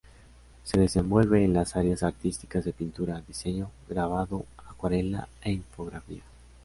[0.63, 6.23] Se desenvuelve en las áreas artísticas de pintura, diseño, grabado, acuarela e infografía.